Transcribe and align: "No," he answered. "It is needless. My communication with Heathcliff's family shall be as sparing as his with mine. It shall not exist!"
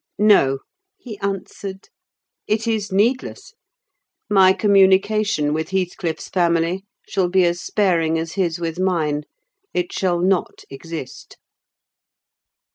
"No," 0.17 0.57
he 0.97 1.19
answered. 1.19 1.89
"It 2.47 2.65
is 2.65 2.91
needless. 2.91 3.53
My 4.31 4.51
communication 4.51 5.53
with 5.53 5.69
Heathcliff's 5.69 6.27
family 6.27 6.85
shall 7.07 7.29
be 7.29 7.45
as 7.45 7.61
sparing 7.61 8.17
as 8.17 8.31
his 8.33 8.57
with 8.59 8.79
mine. 8.79 9.25
It 9.75 9.93
shall 9.93 10.17
not 10.19 10.63
exist!" 10.71 11.37